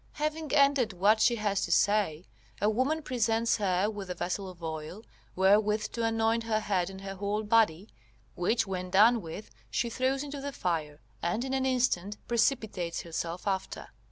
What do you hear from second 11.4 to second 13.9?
in an instant precipitates herself after.